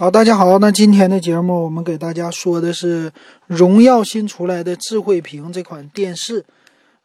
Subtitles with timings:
[0.00, 3.10] 好，大家好，那今天的节目我们给大家说的是
[3.48, 6.46] 荣耀新出来的智慧屏这款电视，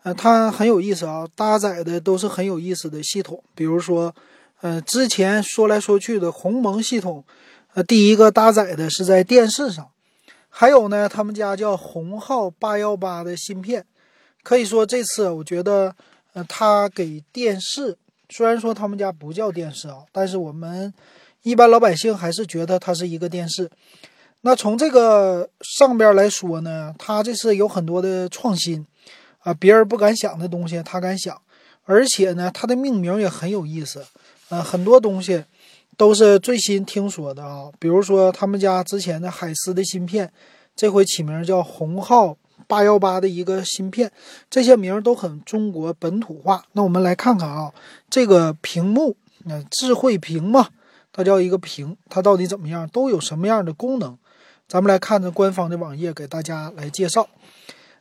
[0.04, 4.14] 呃，它很有意思啊，搭载的都是很有意思的系统，比如说，
[4.62, 7.26] 呃，之前说来说去的鸿蒙系统，
[7.74, 9.90] 呃，第一个搭载的是在电视上，
[10.48, 13.84] 还有呢，他们家叫鸿浩八幺八的芯片，
[14.44, 15.96] 可以说这次我觉得，
[16.34, 17.98] 呃，它给电视，
[18.30, 20.94] 虽然说他们家不叫电视啊，但是我们。
[21.44, 23.70] 一般老百姓还是觉得它是一个电视。
[24.42, 28.86] 那从这个上边来说呢，它这是有很多的创新
[29.40, 31.40] 啊，别人不敢想的东西，它敢想。
[31.86, 34.06] 而且呢，它的命名也很有意思，
[34.50, 35.44] 呃，很多东西
[35.98, 37.70] 都是最新听说的啊。
[37.78, 40.32] 比如说他们家之前的海思的芯片，
[40.76, 42.38] 这回起名叫鸿浩
[42.68, 44.10] 八幺八的一个芯片，
[44.50, 46.64] 这些名都很中国本土化。
[46.72, 47.74] 那我们来看看啊，
[48.10, 49.16] 这个屏幕，
[49.46, 50.70] 那智慧屏嘛。
[51.14, 52.90] 它叫一个屏，它到底怎么样？
[52.90, 54.18] 都有什么样的功能？
[54.68, 57.30] 咱们来看着官方的网页，给大家来介绍。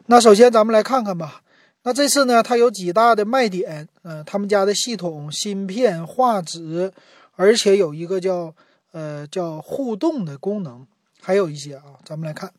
[0.06, 1.42] 那首先咱们来看看吧。
[1.82, 3.86] 那这次呢，它有几大的卖点？
[4.02, 6.92] 嗯，他们家的系统、芯片、画质，
[7.34, 8.54] 而且有一个叫
[8.92, 10.86] 呃叫互动的功能，
[11.20, 12.50] 还有一些啊，咱们来看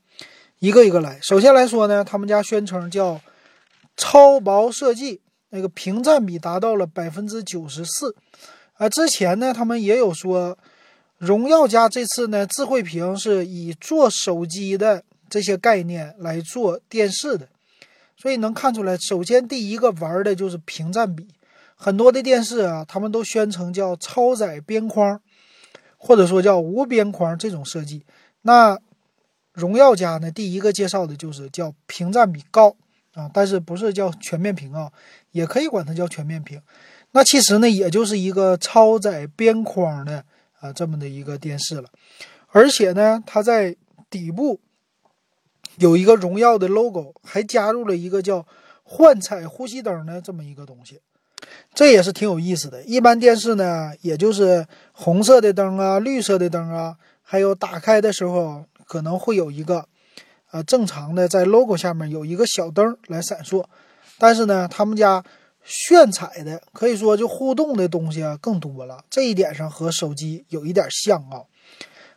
[0.59, 1.17] 一个一个来。
[1.21, 3.19] 首先来说呢，他们家宣称叫
[3.97, 8.15] 超薄设计，那个屏占比达到了百分之九十四。
[8.73, 10.57] 啊，之前呢，他们也有说，
[11.17, 17.47] 荣耀家这次呢，智慧屏是以做手机的这些概念来做电视的，
[18.17, 21.27] 所以能看出来，首先第一个玩的就是屏占比，
[21.75, 25.21] 很多的电视啊，他们都宣称叫超窄边框，
[25.97, 28.03] 或者说叫无边框这种设计。
[28.41, 28.77] 那
[29.53, 32.75] 荣耀家呢，第一个介绍的就是叫屏占比高
[33.13, 34.91] 啊，但是不是叫全面屏啊，
[35.31, 36.59] 也可以管它叫全面屏。
[37.15, 40.25] 那其实呢，也就是一个超窄边框的
[40.59, 41.87] 啊这么的一个电视了，
[42.47, 43.75] 而且呢，它在
[44.09, 44.59] 底部
[45.77, 48.47] 有一个荣耀的 logo，还加入了一个叫
[48.81, 51.01] 幻彩呼吸灯的这么一个东西，
[51.75, 52.81] 这也是挺有意思的。
[52.83, 59.87] 一般电视呢，也就是红色的灯啊、绿色的灯啊，还有打开的时候可能会有一个
[60.49, 63.63] 呃正常的在 logo 下面有一个小灯来闪烁，
[64.17, 65.23] 但是呢，他们家。
[65.63, 71.43] 炫彩的可以说就互动的东西啊更多了，这一点上和手机有一点像啊。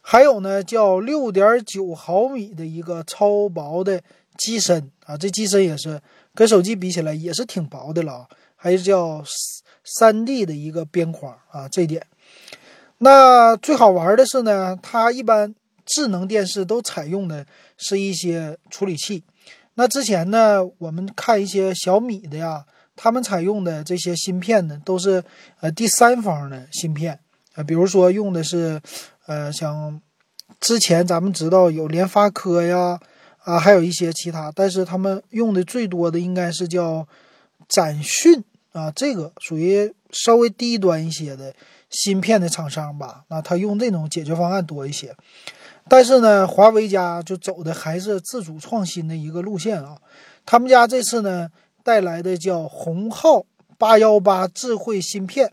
[0.01, 4.03] 还有呢，叫六点九毫米的一个超薄的
[4.37, 6.01] 机身啊，这机身也是
[6.35, 8.29] 跟手机比起来也是挺薄的了啊。
[8.57, 9.23] 还有叫
[9.85, 12.05] 三 D 的一个边框啊，这一点。
[12.99, 17.47] 那最好玩的是呢，它一般智能电视都采用的
[17.77, 19.23] 是一些处理器。
[19.75, 22.65] 那之前呢，我们看一些小米的呀。
[22.97, 25.23] 他们采用的这些芯片呢，都是
[25.61, 27.21] 呃第三方的芯片
[27.55, 28.81] 啊，比如说用的是
[29.27, 30.01] 呃像
[30.59, 32.99] 之前咱们知道有联发科呀
[33.45, 37.07] 啊，还有一些其他，但是他们用的最多的应该是叫
[37.69, 38.43] 展讯
[38.73, 41.55] 啊，这个属于稍微低端一些的
[41.91, 45.15] 芯片的厂商吧，那他用这种解决方案多一些。
[45.87, 49.99] 但是呢，华为家就走的还是自主创新的一个路线啊，
[50.47, 51.51] 他们家这次呢。
[51.87, 53.47] 带来的叫鸿浩
[53.79, 55.53] 八幺八智慧芯片，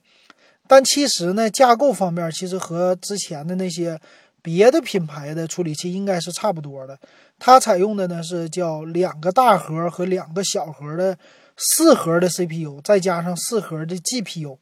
[0.66, 4.02] 但其实呢，架构方面其实和之前的那些
[4.42, 6.98] 别的品牌的处理器应该是差不多的。
[7.38, 11.16] 它采用的呢是叫两个大核和两个小核的
[11.56, 14.58] 四核的 CPU，再加上四核的 GPU。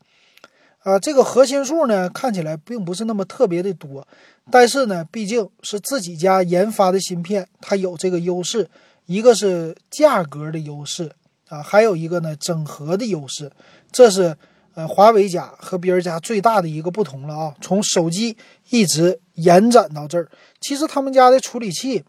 [0.79, 4.05] 啊，这个核心数呢看起来并不是那么特别的多，
[4.51, 8.67] 但是呢，毕竟是自己家研发的芯片，它有这个优势，
[9.05, 11.09] 一个是价格的优势。
[11.51, 13.51] 啊，还有一个呢，整合的优势，
[13.91, 14.37] 这是
[14.73, 17.55] 呃华为家和别人家最大的一个不同了啊。
[17.59, 18.37] 从手机
[18.69, 20.29] 一直延展到这儿，
[20.61, 22.05] 其实他们家的处理器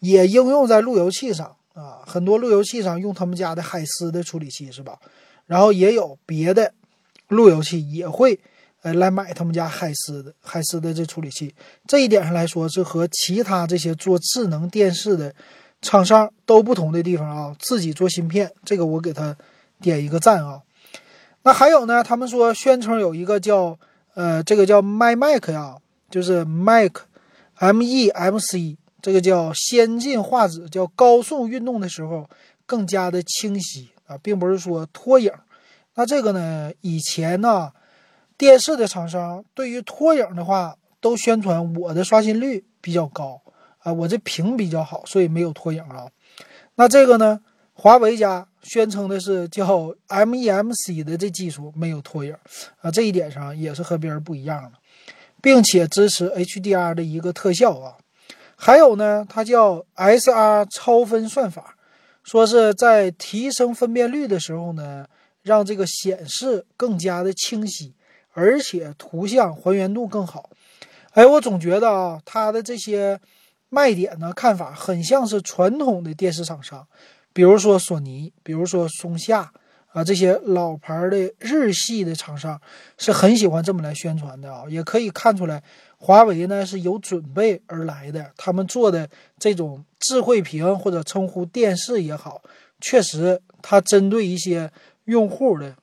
[0.00, 4.98] 也应用在路由器上啊，很多路由器上用他们家的海思的处理器是吧？
[5.46, 6.74] 然后也有别的
[7.28, 8.36] 路由器也会
[8.82, 11.54] 呃来买他们家海思的海思的这处理器，
[11.86, 15.32] 这一点上来说是和其他这些做智能电视的。
[15.82, 19.36] 厂商都不同的地方啊，自己做芯片，这个我给他
[19.80, 20.62] 点一个赞啊。
[21.42, 23.78] 那还有呢，他们说宣称有一个叫
[24.14, 25.76] 呃，这个叫 MyMac 呀，
[26.10, 32.28] 就是 Mac，M E M C，这个叫先进画质，叫高速运动的时候
[32.64, 35.30] 更加的清晰啊，并不是说拖影。
[35.94, 37.70] 那这个呢，以前呢，
[38.36, 43.40] 电视的厂商对于拖影的话，都宣传我的刷新率比较高。
[43.86, 46.08] 啊，我这屏比较好，所以没有拖影啊。
[46.74, 47.40] 那这个呢？
[47.78, 52.34] 华为家宣称的是叫 MEMC 的这技术没有拖影
[52.80, 54.72] 啊，这一点上也是和别人不一样的。
[55.42, 57.94] 并且支持 HDR 的一个特效啊。
[58.56, 61.76] 还有呢，它叫 SR 超分算法，
[62.24, 65.06] 说是在提升分辨率的时候呢，
[65.42, 67.94] 让这个显示更加的清晰，
[68.32, 70.50] 而且图像还原度更好。
[71.12, 73.20] 哎，我总觉得啊，它的这些
[73.68, 76.86] 卖点呢，看法很像是传统的电视厂商，
[77.32, 79.52] 比如说索尼，比如说松下
[79.92, 82.60] 啊，这些老牌的日系的厂商
[82.96, 84.64] 是很喜欢这么来宣传的啊。
[84.68, 85.62] 也可以看出来，
[85.96, 89.08] 华为呢是有准备而来的，他们做的
[89.38, 92.42] 这种智慧屏或者称呼电视也好，
[92.80, 94.70] 确实它针对一些
[95.04, 95.74] 用户的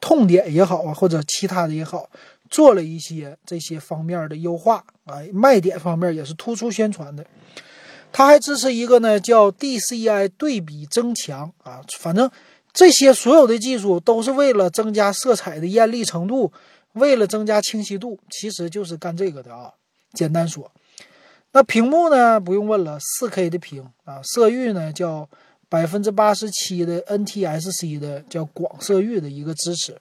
[0.00, 2.08] 痛点也好啊，或者其他的也好。
[2.50, 7.24] 做了一些这些方面的优化啊，卖点方面也是突出宣传的。
[8.12, 12.30] 它还支持一个呢，叫 DCI 对比增强啊，反正
[12.72, 16.52] 这些所有的技术都是为了增加色彩的艳丽程度，
[16.92, 19.72] 为了增加清晰度，其实就是干这个的啊。
[20.14, 20.70] 简单说，
[21.52, 25.28] 那屏幕呢，不用问了，4K 的屏啊，色域呢叫
[25.68, 29.98] 百分之八十七的 NTSC 的叫广色域的一个支持。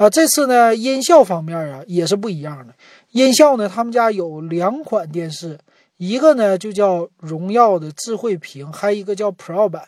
[0.00, 2.74] 啊，这次呢，音效方面啊也是不一样的。
[3.10, 5.58] 音效呢，他们家有两款电视，
[5.98, 9.86] 一个呢就叫荣耀的智慧屏，还有一个叫 Pro 版。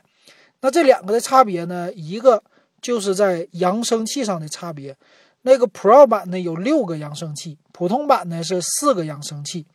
[0.61, 2.45] 那这两个的差别呢，一个
[2.83, 4.95] 就是在扬声器上的差别。
[5.41, 9.67] 那个 Pro 版呢有六个扬声器，普通版呢是四个扬声器。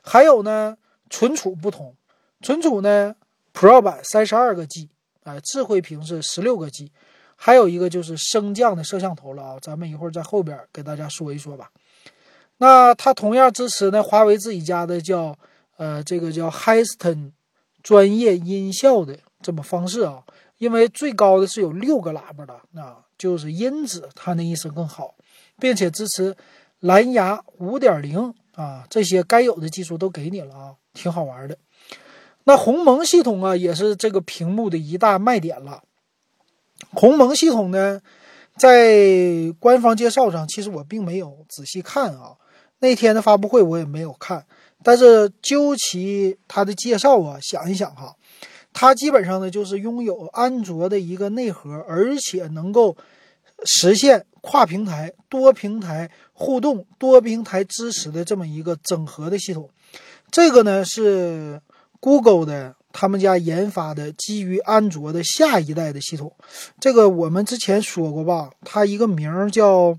[0.00, 0.78] 还有呢，
[1.10, 1.94] 存储不同，
[2.40, 3.14] 存储呢
[3.52, 4.88] Pro 版三十二个 G，
[5.24, 6.90] 啊，智慧屏是十六个 G。
[7.44, 11.70] 还有一个就是升降的摄像头了啊，咱们一会儿在后边给大家说一说吧。
[12.56, 15.36] 那它同样支持呢，华为自己家的叫
[15.76, 17.32] 呃这个叫 Histon
[17.82, 20.24] 专业音效的这么方式啊，
[20.56, 25.14] 因为最高的是有六个喇叭的，那就是音质它那意思更好，
[25.60, 26.34] 并且支持
[26.80, 31.58] 蓝牙五点零啊，这些该有的技术都给你了啊，挺好玩的。
[32.44, 35.82] 那鸿蒙系统啊，也是这个屏幕的一大卖点了。
[36.92, 38.00] 鸿蒙系统呢，
[38.56, 42.36] 在官方介绍上，其实我并没有仔细看啊。
[42.80, 44.44] 那天的发布会我也没有看，
[44.82, 48.14] 但是究其它的介绍啊，想一想哈，
[48.72, 52.96] 它基本上呢就是拥有安卓的一个内核，而且能够
[53.64, 59.70] 实现跨平台、多平台互动、多平台支持的这么一个整合的系统。
[60.30, 61.60] 这个呢是
[62.00, 62.74] Google 的。
[62.96, 66.32] 他们家研发的基于安卓的下一代的系统，
[66.78, 68.50] 这个我们之前说过吧？
[68.64, 69.98] 它一个名儿叫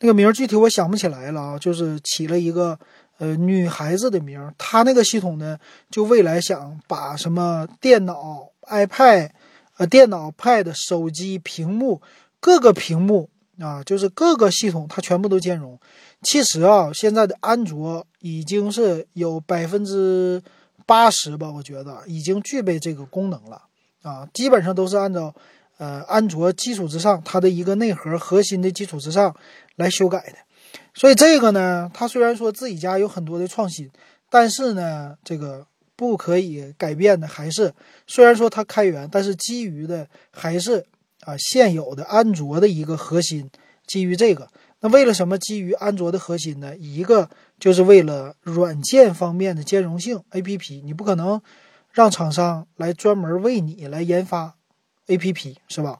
[0.00, 2.76] 那个名儿具体我想不起来了啊，就是起了一个
[3.18, 4.52] 呃女孩子的名儿。
[4.58, 5.56] 它那个系统呢，
[5.90, 9.30] 就未来想把什么电脑、iPad、
[9.76, 12.02] 呃电脑、Pad、手机屏幕
[12.40, 13.30] 各个屏幕
[13.60, 15.78] 啊，就是各个系统它全部都兼容。
[16.22, 20.42] 其实啊，现在的安卓已经是有百分之。
[20.88, 23.60] 八十吧，我觉得已经具备这个功能了
[24.00, 25.34] 啊，基本上都是按照
[25.76, 29.36] 呃安卓基础之上，它的一个内核核心的基础之上
[29.76, 30.38] 来修改的。
[30.94, 33.90] 所以这个呢，它虽然说自己家有很多的创新，
[34.30, 37.74] 但是呢，这个不可以改变的还是，
[38.06, 40.86] 虽然说它开源，但是基于的还是
[41.20, 43.50] 啊现有的安卓的一个核心，
[43.86, 44.48] 基于这个。
[44.80, 46.76] 那为了什么基于安卓的核心呢？
[46.76, 51.40] 一个就是为了软件方面的兼容性，APP 你不可能
[51.92, 54.54] 让厂商来专门为你来研发
[55.06, 55.98] APP 是吧？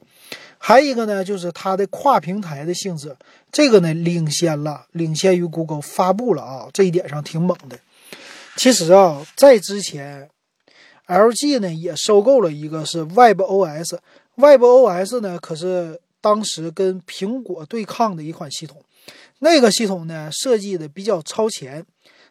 [0.59, 3.17] 还一个呢，就是它的跨平台的性质，
[3.51, 7.79] 这个呢领先了，领先于 Google 发布了啊，这一点上挺猛的。
[8.57, 10.29] 其实啊，在之前
[11.07, 16.01] ，LG 呢也收购了一个是 WebOS，WebOS 呢可是。
[16.21, 18.83] 当时跟苹果对抗的一款系统，
[19.41, 21.85] 那个系统呢设计的比较超前，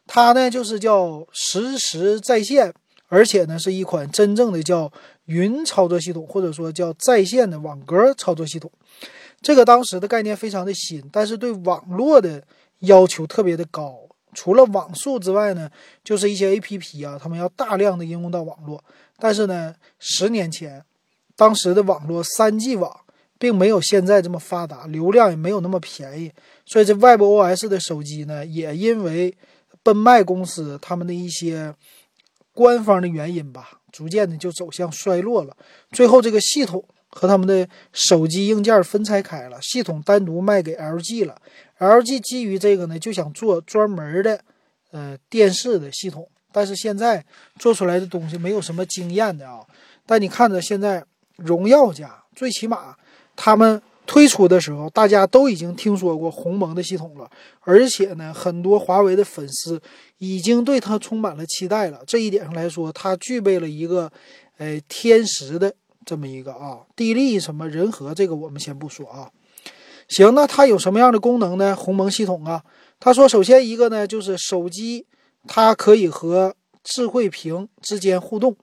[0.05, 2.73] 它呢就是叫实时在线，
[3.07, 4.91] 而且呢是一款真正的叫
[5.25, 8.71] 云操作系统，或者说叫在线的网格操作系统。
[9.41, 12.43] 这个当时的概念非常的新，但是对网络的
[12.79, 13.99] 要求特别的高。
[14.33, 15.69] 除了网速之外呢，
[16.03, 18.83] 就是一些 APP 啊，他们要大量的应用到网络。
[19.17, 20.83] 但是呢，十年前，
[21.35, 23.01] 当时的网络 3G 网。
[23.39, 26.31] 并没有现在这么发达，流量也没有那么便宜，
[26.65, 29.35] 所以这 WebOS 的手机呢，也因为
[29.83, 31.73] 奔迈公司他们的一些
[32.51, 35.55] 官方的原因吧，逐渐的就走向衰落了。
[35.91, 41.39] 最后这个系统和他们的手机硬件分拆开了，系统单独卖给 LG 了。
[41.77, 44.41] LG 基于这个呢，就想做专门的
[44.91, 47.23] 呃电视的系统，但是现在
[47.59, 49.59] 做出来的东西没有什么惊艳的啊。
[50.07, 51.03] 但你看着现在
[51.35, 52.97] 荣耀家最起码。
[53.37, 57.29] 他们推出的时候，大家都已经听说过鸿蒙的系统了，
[57.61, 59.81] 而且呢，很多华为的粉丝
[60.17, 62.01] 已经对它充满了期待了。
[62.05, 64.11] 这一点上来说，它具备了一个，
[64.57, 65.73] 呃，天时的
[66.05, 69.29] 这么一个啊，地利什么人和，这个我们先不说啊。
[70.07, 71.75] 行，那它有什么样的功能呢？
[71.75, 72.63] 鸿蒙系统啊，
[72.99, 75.05] 他说，首先一个呢，就是手机
[75.45, 78.55] 它可以和智慧屏之间互动，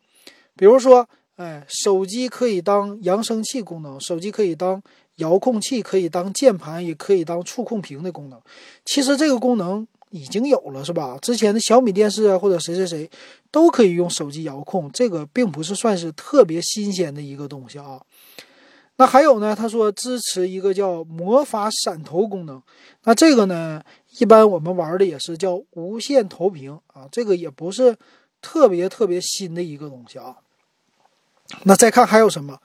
[0.56, 4.80] 比如说，哎，手机可以当扬声器功能，手机可以当
[5.16, 8.40] 遥控器，可以当键盘，也可以当触控屏的功能。
[8.84, 11.18] 其实这个功能已经有了，是吧？
[11.20, 13.10] 之前的小米电视啊，或者谁谁谁
[13.50, 18.00] 都可以用手机遥控，这个并不是算是特别新鲜的一个东西啊。
[18.96, 19.56] 那还有呢？
[19.56, 22.62] 他说支持一个叫魔法闪投功能。
[23.02, 23.82] 那这个呢，
[24.20, 27.96] 一般我们玩的也是叫无线投屏啊，这个也不是
[28.40, 30.36] 特别特别新的一个东西啊。
[31.64, 32.58] 那再看还有什么？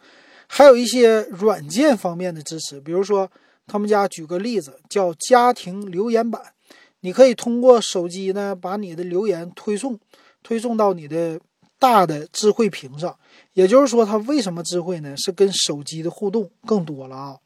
[0.47, 3.29] 还有一些软件方面的支持，比如说
[3.67, 6.41] 他们家举个例子叫家庭留言板，
[7.01, 9.99] 你可以通过手机呢把你的留言推送
[10.41, 11.39] 推送到你的
[11.77, 13.15] 大的智慧屏上。
[13.53, 15.15] 也就是说，它为什么智慧呢？
[15.15, 17.37] 是跟手机的互动更多了啊，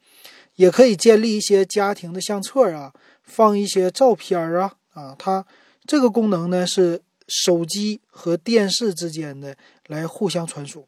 [0.54, 5.44] 也可以建立一些家庭的相册啊，放一些照片啊啊，它
[5.84, 9.56] 这个功能呢是手机和电视之间的
[9.88, 10.86] 来互相传输。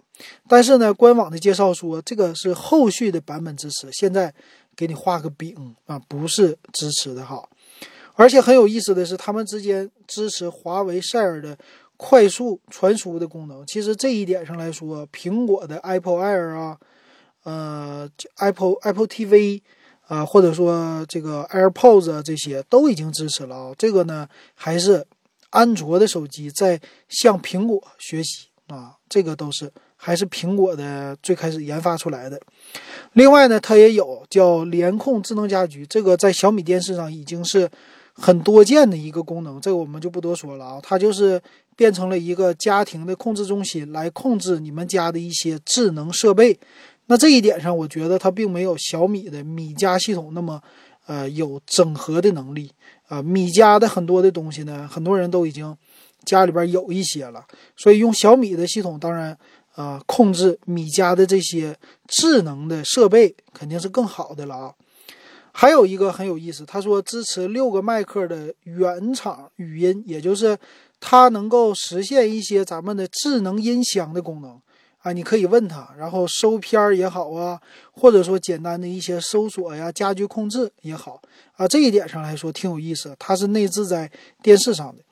[0.49, 4.33] 但是呢，官网的介绍说这个是后续的版本支持，现在
[4.75, 7.49] 给你画个饼啊，不是支持的哈。
[8.15, 11.57] 而且很有意思的是，他们之间支持华为 Share 的。
[11.99, 16.79] 快速传输的功能，其实这一点上来说，苹果的 Apple Air 啊，
[17.45, 18.07] 呃
[18.37, 19.63] ，Apple Apple TV
[20.07, 23.75] 啊，或者说这个 AirPods 啊这些都已经支持了啊。
[23.79, 25.07] 这个呢，还是
[25.49, 28.99] 安卓的手机在向苹果学习啊。
[29.09, 29.73] 这个都是
[30.07, 32.41] 还是苹果的最开始研发出来的。
[33.15, 37.69] 另外呢，它也有叫联控智能家居，这个在小米电视上已经是
[38.13, 40.81] 很多见的一个功能，这个我们就不多说了啊。
[40.81, 41.43] 它就是。
[41.79, 46.59] 变成了一个家庭的控制中心，来控制你们家的一些智能设备。
[47.05, 50.59] 那这一点上，我觉得它并没有小米的米家系统那么，
[51.07, 52.73] 呃，有整合的能力
[53.09, 53.21] 啊。
[53.21, 55.77] 米家的很多的东西呢，很多人都已经
[56.25, 57.45] 家里边有一些了，
[57.77, 59.37] 所以用小米的系统，当然，
[59.77, 61.77] 啊，控制米家的这些
[62.09, 64.75] 智能的设备肯定是更好的了啊。
[65.53, 70.59] 还有一个很有意思，他说支持六个麦克的原厂语音，也就是。
[70.99, 74.59] 它能够实现一些咱们的智能音箱的功能
[75.03, 77.61] 啊，你可以问它，然后收片儿也好啊，
[77.93, 81.21] 或者说简单的一些搜索呀、家居控制也好
[81.57, 83.15] 啊，这一点上来说挺有意思。
[83.19, 84.11] 它是内置在
[84.43, 85.05] 电视上的，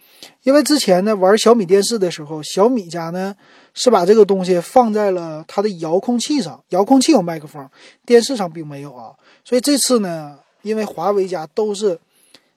[0.43, 3.35] 因为之前呢玩小米电视的时候，小米家呢
[3.75, 7.69] 是把这个东西放在了它的遥控器上，遥控器有麦克风，
[8.05, 9.13] 电视上并没有啊。
[9.45, 11.99] 所以这次呢，因为华为家都是。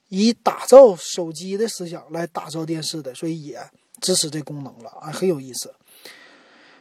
[0.09, 3.59] 以打造手机的思想来打造电视的，所以也
[3.99, 5.73] 支持这功能了啊，很有意思。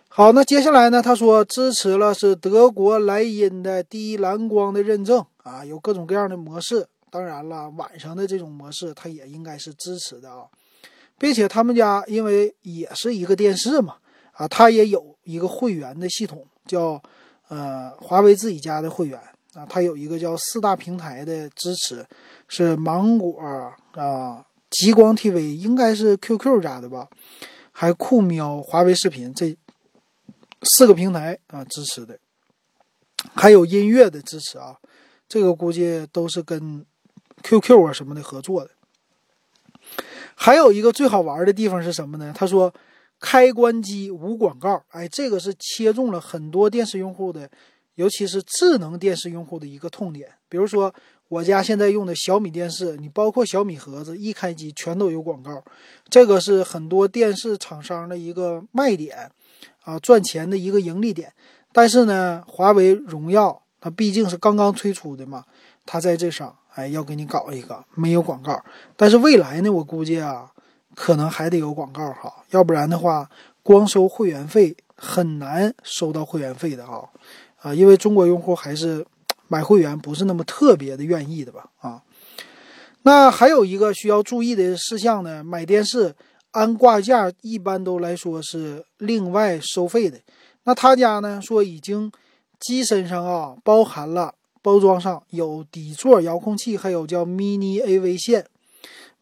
[0.07, 1.03] 好，那接下来呢？
[1.03, 6.87] 他说支持了是德国莱茵的低蓝光的认证啊，有各种各样的模式。
[7.11, 10.45] 当然了，晚上的这种模式它也应该是支持的啊，
[11.19, 13.97] 并且他们家因为也是一个电视嘛
[14.33, 17.03] 啊，它也有一个会员的系统，叫
[17.49, 19.19] 呃华为自己家的会员
[19.55, 22.07] 啊，它有一个叫四大平台的支持。
[22.49, 27.09] 是芒果啊，极光 TV 应该是 QQ 家的吧，
[27.73, 29.57] 还酷喵、华为视频这
[30.63, 32.17] 四个平台啊支持的，
[33.35, 34.77] 还有音乐的支持啊，
[35.29, 36.87] 这个估计都是跟
[37.43, 38.71] QQ 啊什么的合作的。
[40.37, 42.33] 还有一个最好玩的地方是什么呢？
[42.37, 42.73] 他说
[43.19, 47.51] 开关机无广告，哎，这个是切中了很多电视用户的，
[47.97, 50.95] 尤其是智能电视用户的一个痛点，比如说。
[51.29, 55.61] 我家现在用的小米电视，你包括小米盒子，一开机全都有广告，
[56.09, 59.29] 这个是很多电视厂商的一个卖点，
[59.83, 61.33] 啊，赚钱的一个盈利点。
[61.73, 65.45] 但是呢，华为荣耀它毕竟是刚刚推出的嘛，
[65.85, 68.65] 它在这上，哎，要给你搞一个没有广告。
[68.97, 70.49] 但是未来呢，我估计啊，
[70.95, 73.29] 可能还得有广告哈，要不然的话，
[73.65, 77.11] 光收会员费很难收到会员费的哈，
[77.61, 79.05] 啊，因为中国用户还是。
[79.49, 81.71] 买会员不是那么特别的愿意的吧？
[81.79, 82.03] 啊，
[83.03, 86.13] 那还有一个需要注意的事项呢，买电视
[86.51, 90.19] 安挂件一般都来说是另外收费的。
[90.65, 92.11] 那他家呢说已经
[92.59, 94.35] 机身上啊包含了
[94.67, 98.45] 包装上有底座遥控器，还有叫 Mini AV 线。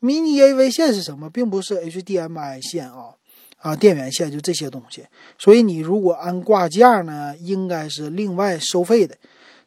[0.00, 1.28] Mini AV 线是什么？
[1.28, 3.10] 并不是 HDMI 线啊，
[3.58, 5.04] 啊电源线就这些东西。
[5.38, 9.14] 所以你如果安挂件呢，应该是另外收费的。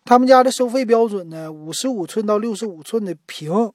[0.04, 3.72] 他们家的收费标准呢，五十五寸到六十五寸的屏，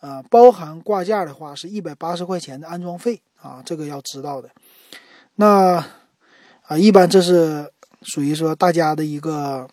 [0.00, 4.48] 啊，包含挂件的话是一百八十块钱的安装费啊，这个要知道的。
[5.34, 5.84] 那
[6.62, 9.68] 啊，一般这是属于说大家的一个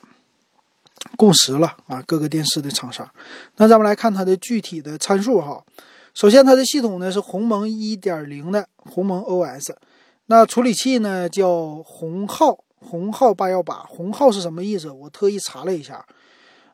[1.17, 3.09] 共识了啊，各个电视的厂商。
[3.57, 5.63] 那咱们来看它的具体的参数哈。
[6.13, 9.75] 首先，它的系统呢是鸿蒙一点零的鸿蒙 OS。
[10.27, 13.83] 那处理器呢叫鸿浩，鸿浩八幺八。
[13.87, 14.89] 鸿浩是什么意思？
[14.89, 16.05] 我特意查了一下，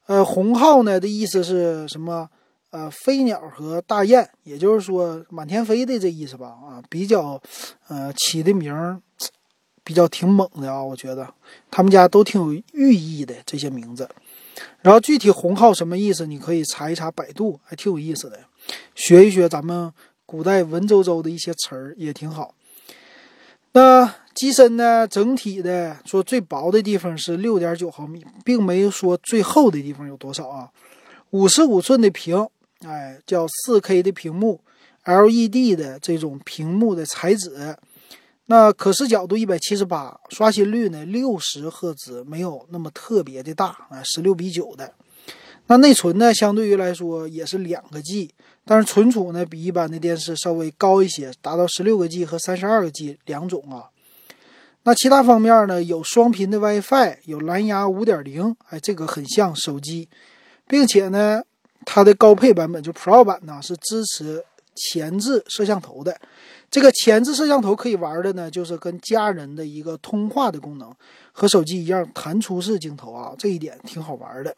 [0.08, 2.30] 呃，鸿浩呢的意思是什么？
[2.72, 6.48] 呃，飞鸟和大雁，也就是说满天飞的这意思吧？
[6.48, 7.42] 啊，比较，
[7.88, 9.00] 呃，起的名儿
[9.86, 11.34] 比较挺猛的啊，我觉得
[11.72, 14.10] 他们家都挺有寓意的这些名字。
[14.82, 18.40] 然后具体红号什么意思，你可以查一查百度，还挺有意思的，
[18.96, 19.94] 学一学咱们
[20.26, 22.56] 古代文绉绉的一些词儿也挺好。
[23.74, 25.08] 那机身呢？
[25.08, 30.70] 整体的说最薄的地方是六点九毫米，并没有说最厚的地方有多少啊。
[31.32, 32.48] 五十五寸的屏，
[32.86, 34.62] 哎，叫四 K 的屏幕
[35.04, 37.76] ，LED 的这种屏幕的材质。
[38.48, 44.94] 那可视角度一百七十八，刷新率呢六十赫兹，没有那么特别的大啊，十六比九的。
[45.68, 48.32] 那内存呢，相对于来说也是两个 G。
[48.68, 53.90] 但是存储呢，比一般的电视稍微高一些，达到十六个 G 和三十二个 G 两种啊。
[54.84, 60.08] 那其他方面呢，有双频的 WiFi，有蓝牙五点零，哎，这个很像手机，
[60.68, 61.42] 并且呢，
[61.84, 64.44] 它的高配版本就 Pro 版呢是支持
[64.76, 66.20] 前置摄像头的。
[66.76, 70.94] 这个前置摄像头可以玩的呢，就是跟家人的一个通话的功能，
[71.32, 74.54] 和手机一样弹出式镜头啊，这一点挺好玩的。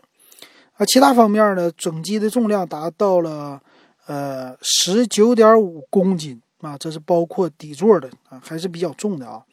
[0.77, 3.61] 啊，其他方面呢，整机的重量达到了。
[4.07, 9.43] 呃，十九点五公斤啊，这是包括底座的啊，还是比较重的啊。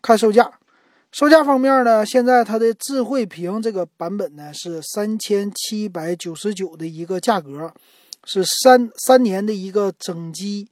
[0.00, 0.50] 看售价，
[1.12, 7.70] 售价方面呢，现在它的智慧屏这个版本呢是三千七百九十九的一个价格，
[8.24, 10.66] 是三三年的一个整机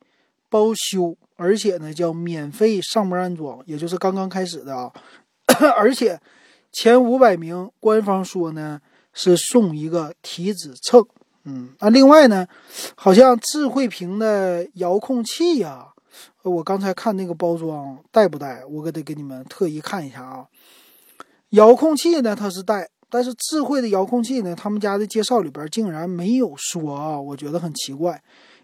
[0.48, 4.92] 包修，而且呢叫免费上门安装，也就是刚刚开始的啊。
[5.76, 6.20] 而且
[6.72, 8.80] 前五百名官方说呢
[9.12, 11.06] 是送一个体脂秤。
[11.44, 12.46] 嗯，那另外呢，
[12.94, 15.86] 好像智慧屏的遥控器呀，
[16.42, 18.62] 我刚才看那个包装带不带？
[18.66, 20.46] 我可得给你们特意看一下啊。
[21.50, 28.22] 遥控器呢，它是带，但是智慧的遥控器呢，他们家的介绍里边竟然没有说啊，我觉得很奇怪。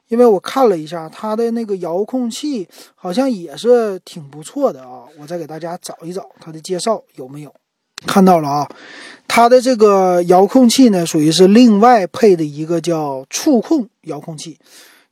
[0.08, 5.04] 因为我看了一下它的那个遥控器，好像也是挺不错的啊。
[5.18, 7.54] 我再给大家找一找它的介绍有没有。
[8.06, 8.68] 看到了啊，
[9.26, 14.58] 它的这个遥控器呢，属于是另外配的一个叫触控遥控器。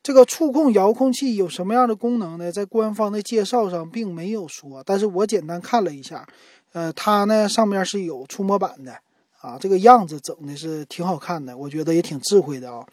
[0.02, 2.50] 这个触控遥控器有什么样的功能呢？
[2.50, 6.26] 在官方的介绍上并没有说，但是我简单看了一下，
[6.72, 8.92] 呃，它呢上面是有触摸板的
[9.40, 12.84] 啊，这个样子整的是挺好看的，我觉得也挺智慧的啊。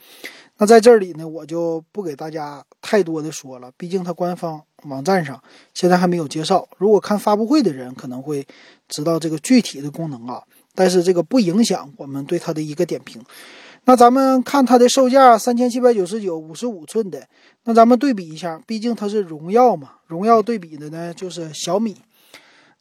[0.62, 5.41] 那在这里呢，我就不给大家太多的说了，毕竟它官方网站上
[5.74, 6.67] 现在还没有介绍。
[6.78, 8.45] 如果看发布会的人可能会
[8.89, 10.43] 知道这个具体的功能啊，
[10.76, 13.24] 但是这个不影响我们对它的一个点评。
[13.86, 17.26] 那咱们看它的售价三千七百九十九，五十五寸的。
[17.63, 21.95] 那咱们对比一下，毕竟它是荣耀嘛，荣耀对比的呢就是小米。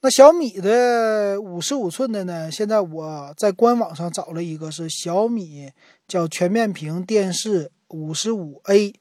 [0.00, 2.48] 那小米的五十五寸的呢？
[2.50, 5.68] 现在我在官网上找了一个，是小米
[6.08, 8.94] 叫全面屏电视五十五 A，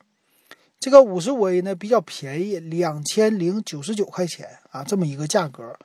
[0.80, 5.76] 这个五十五 A 呢比较便宜，两千零九十九块钱啊，这么一个价格。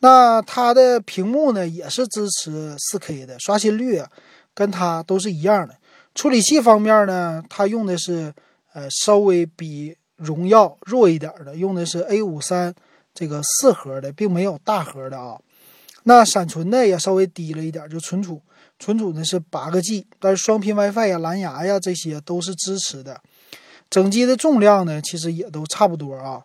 [0.00, 4.00] 那它的屏幕呢也是支持四 K 的，刷新率
[4.54, 5.74] 跟它都是一样的。
[6.14, 8.32] 处理器方面呢，它用的是
[8.74, 12.74] 呃稍微比荣耀弱一点的，用的是 A 五三。
[13.14, 15.36] 这个四核的并没有大核的啊，
[16.04, 18.40] 那闪存呢也稍微低了一点，就存储，
[18.78, 23.20] 存储呢是八个 G，但是双频 WiFi 呀、蓝牙呀这些都是支持的。
[23.90, 26.42] 整机的重量呢其实也都差不多啊，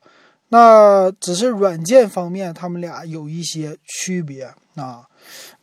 [0.50, 5.08] 那只是软件方面他们俩有一些区别啊。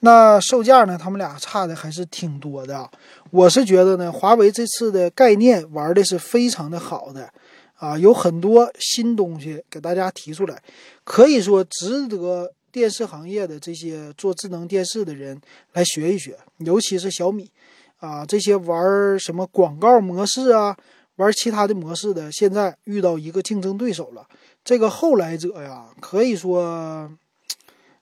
[0.01, 2.91] 那售价呢，他们俩差的还是挺多的。
[3.31, 7.31] 我是觉得呢，华为这次的概念玩的是非常的好的。
[7.77, 10.63] 啊，有很多新东西给大家提出来，
[11.03, 15.41] 可以说值得电视行业的这些做智能电视的人
[15.73, 17.51] 来学一学，尤其是小米，
[17.99, 20.77] 啊，这些玩什么广告模式啊，
[21.17, 24.27] 玩其他的模式的，现在遇到一个竞争对手了。
[24.65, 27.11] 这个后来者呀，可以说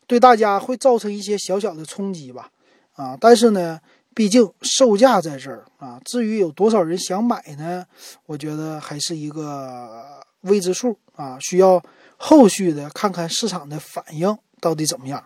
[0.06, 2.50] 对大家会造成一些小小的冲击吧，
[2.94, 3.80] 啊，但是呢。
[4.14, 7.86] 毕竟售价在这儿啊，至于有多少人想买呢？
[8.26, 11.80] 我觉得还是一个未知数啊，需要
[12.16, 15.24] 后续的看看市场的反应到底怎么样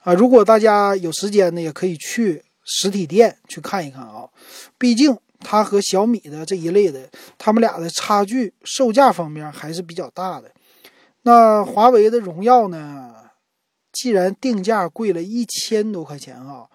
[0.00, 0.12] 啊。
[0.14, 4.28] 如果大家有时间呢，也可以去实体店去看一看啊，
[4.78, 10.50] 毕竟它和小米的这一类的，他们俩的差距售价方面还是比较大的。
[11.22, 13.14] 那华为的荣耀呢，
[13.92, 16.66] 既然定价贵了一千多块钱啊，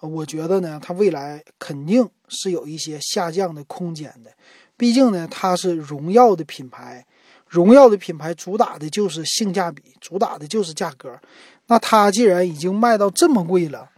[0.00, 4.30] 我觉得呢，它未来肯定是有一些下降的空间的。
[4.76, 7.04] 毕竟呢，它是荣耀的品牌，
[7.50, 11.18] 荣耀的品牌主打的就是性价比，主打的就是价格。
[11.66, 13.90] 那它既然已经卖到这么贵了，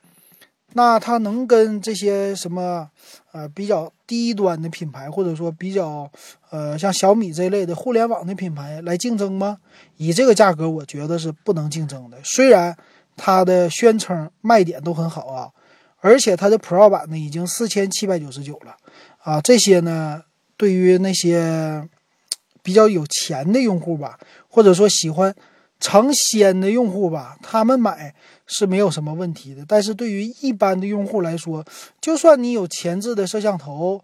[0.73, 2.89] 那它能跟这些什么
[3.33, 6.11] 呃比较低端的品牌，或者说比较
[6.49, 9.59] 呃像小米这类的互联网的品牌来竞争吗？
[9.99, 12.19] 以这个价格，我觉得是不能竞争的。
[12.25, 12.75] 虽然
[13.19, 15.51] 它的宣称卖点都很好啊，
[16.01, 18.75] 而且它的 Pro 版呢已经四千七百九十九了
[19.19, 20.23] 啊，这些呢
[20.57, 21.87] 对于那些
[22.63, 25.35] 比较有钱的用户吧，或者说喜欢。
[25.85, 28.15] 尝鲜的用户吧，他们买
[28.47, 29.65] 是没有什么问题的。
[29.67, 31.65] 但是对于一般的用户来说，
[32.01, 34.01] 就算你有前置的摄像头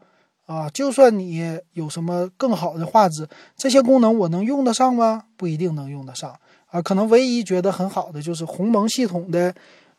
[0.47, 5.23] 啊，就算你有什么更好的画质，这些功能我能用得上吗？
[5.37, 6.35] 不一定能用得上
[6.67, 6.83] 啊。
[6.83, 9.55] 可能唯一觉得很好的就是鸿蒙系统的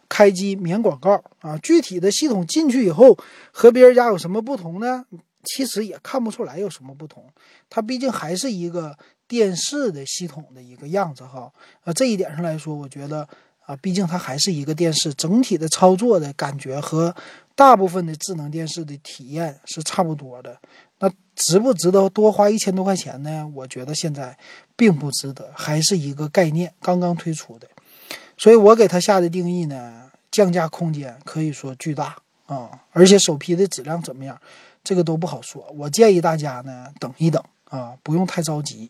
[0.10, 1.58] 开机免广告啊。
[1.60, 3.18] 具体的系统进去以后
[3.54, 5.06] 和别人家有什么不同呢？
[5.54, 7.26] 其实也看不出来有什么不同，
[7.70, 8.98] 它毕竟还是一个。
[9.30, 13.30] 电视的系统的一个样子哈，啊，这一点上来说，我觉得
[13.64, 17.16] 啊，毕竟它还是一个电视，整体的操作的感觉和
[17.54, 20.60] 大部分的智能电视的体验是差不多的。
[20.98, 23.48] 那值不值得多花一千多块钱呢？
[23.54, 24.36] 我觉得现在
[24.76, 27.68] 并不值得，还是一个概念，刚刚推出的。
[28.36, 34.42] 所以我给它下的定义呢，降价空间可以说巨大啊，而且首批的质量怎么样，
[34.90, 35.64] 这个都不好说。
[35.78, 38.90] 我建议大家呢，等一等啊，不用太着急。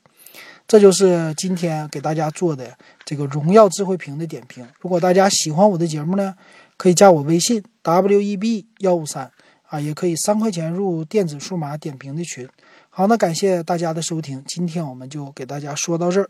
[0.66, 4.66] 这就是今天给大家做的这个荣耀智慧屏的点评。
[4.80, 6.34] 如果大家喜欢我的节目呢，
[6.78, 9.30] 可以加我微信 w e b 幺五三
[9.68, 12.48] 啊，也可以三块钱入电子数码点评的群。
[12.90, 16.30] 好，那感谢大家的收听，今天我们就给大家说到这儿。